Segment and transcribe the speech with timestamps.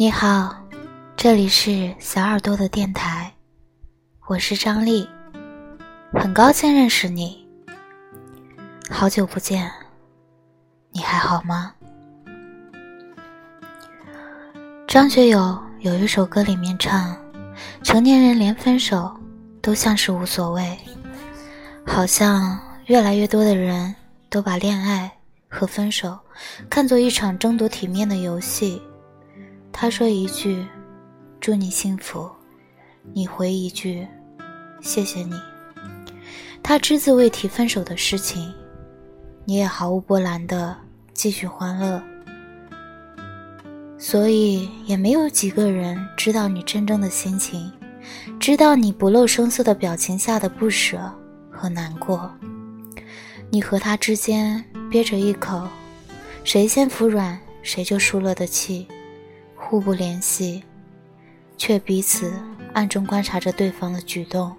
[0.00, 0.56] 你好，
[1.14, 3.30] 这里是小耳朵的电台，
[4.28, 5.06] 我是张丽，
[6.14, 7.46] 很高兴认识你。
[8.88, 9.70] 好久不见，
[10.90, 11.74] 你还好吗？
[14.88, 17.14] 张学友有一首歌里面唱，
[17.82, 19.14] 成年人连分手
[19.60, 20.78] 都像是无所谓，
[21.86, 23.94] 好像越来越多的人
[24.30, 25.12] 都把恋爱
[25.46, 26.18] 和分手
[26.70, 28.80] 看作一场争夺体面的游戏。
[29.80, 30.62] 他说一句
[31.40, 32.30] “祝你幸福”，
[33.14, 34.06] 你回一句
[34.82, 35.32] “谢谢你”。
[36.62, 38.52] 他只字未提分手的事情，
[39.46, 40.76] 你也毫无波澜的
[41.14, 42.02] 继续欢乐。
[43.96, 47.72] 所以也没有几个人知道你真正的心情，
[48.38, 51.10] 知道你不露声色的表情下的不舍
[51.50, 52.30] 和难过。
[53.48, 55.66] 你和他之间憋着一口，
[56.44, 58.86] 谁先服软谁就输了的气。
[59.60, 60.64] 互不联系，
[61.56, 62.32] 却彼此
[62.72, 64.52] 暗中观察着对方的举动，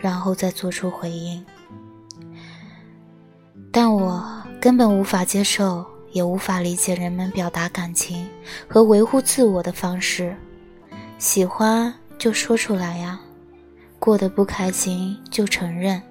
[0.00, 1.42] 然后再做出回应。
[3.72, 4.22] 但我
[4.60, 8.28] 根本无法接受，也无法理解人们表达感情
[8.68, 10.36] 和维护自我的方式。
[11.18, 13.18] 喜欢就说出来呀，
[13.98, 16.02] 过得不开心就承认，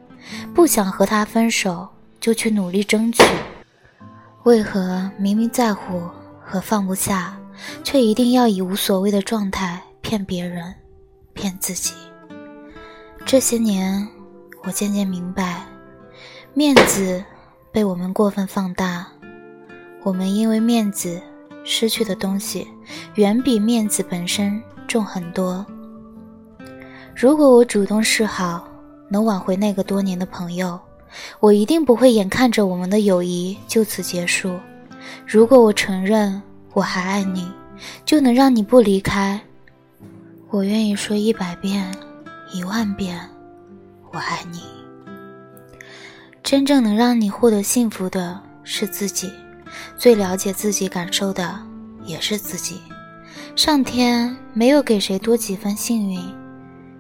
[0.56, 1.88] 不想和他分手
[2.20, 3.22] 就去努力争取。
[4.44, 6.02] 为何明明在乎
[6.44, 7.39] 和放不下？
[7.84, 10.74] 却一定要以无所谓的状态骗别人，
[11.34, 11.94] 骗自己。
[13.26, 14.08] 这些年，
[14.64, 15.66] 我渐渐明白，
[16.54, 17.24] 面子
[17.72, 19.08] 被我们过分放大，
[20.04, 21.22] 我们因为面子
[21.64, 22.68] 失去的东西，
[23.16, 25.66] 远比面子本身重很多。
[27.16, 28.68] 如果我主动示好，
[29.10, 30.80] 能挽回那个多年的朋友，
[31.40, 34.58] 我一定不会眼看着我们的友谊就此结束。
[35.26, 36.42] 如果我承认，
[36.74, 37.52] 我还爱你，
[38.06, 39.40] 就能让你不离开。
[40.50, 41.94] 我愿意说一百遍、
[42.54, 43.20] 一万遍，
[44.12, 44.62] 我爱你。
[46.44, 49.32] 真正能让你获得幸福的是自己，
[49.98, 51.60] 最了解自己感受的
[52.04, 52.82] 也是自己。
[53.56, 56.20] 上天没有给谁多几分幸运，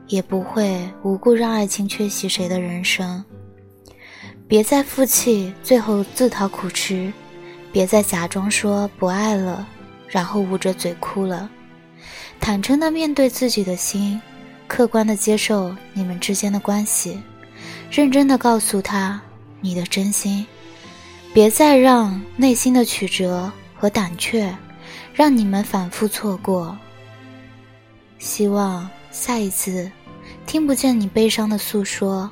[0.07, 3.23] 也不会无故让爱情缺席谁的人生。
[4.47, 7.11] 别再负气，最后自讨苦吃。
[7.71, 9.67] 别再假装说不爱了，
[10.07, 11.49] 然后捂着嘴哭了。
[12.39, 14.19] 坦诚的面对自己的心，
[14.67, 17.21] 客观的接受你们之间的关系，
[17.91, 19.21] 认真的告诉他
[19.61, 20.45] 你的真心。
[21.33, 24.51] 别再让内心的曲折和胆怯，
[25.13, 26.75] 让你们反复错过。
[28.17, 29.91] 希望下一次
[30.47, 32.31] 听不见你悲伤的诉说，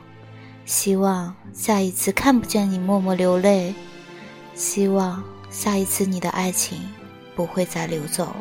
[0.66, 3.74] 希望下一次看不见你默默流泪。
[4.58, 6.82] 希望下一次你的爱情
[7.36, 8.34] 不会再流走。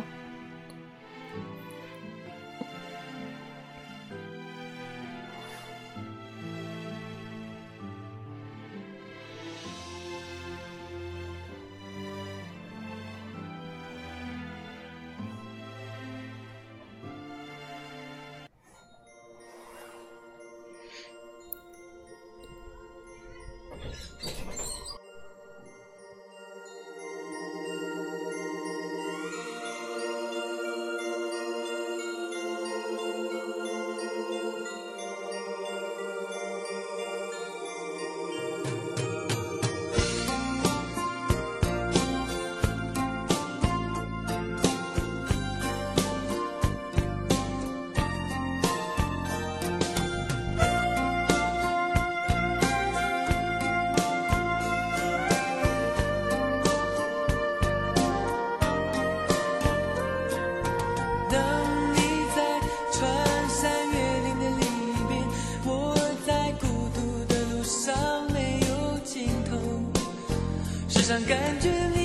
[71.06, 71.95] 上感觉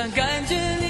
[0.00, 0.87] 但感觉你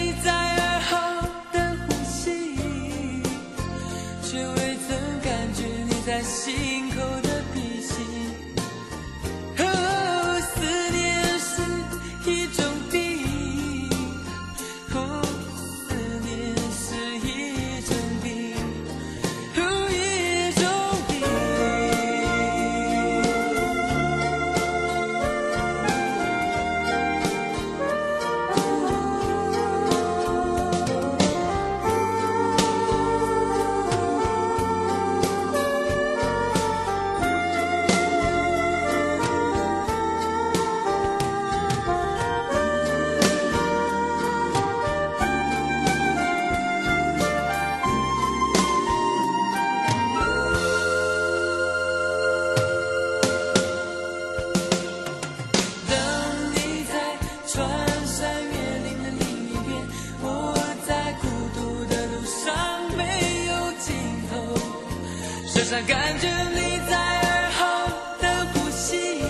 [65.69, 67.91] 时常感觉你在耳后
[68.23, 69.21] 的呼吸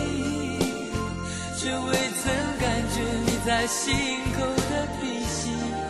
[1.57, 1.93] 却未
[2.23, 3.93] 曾感觉你在心
[4.39, 5.88] 口的鼻息。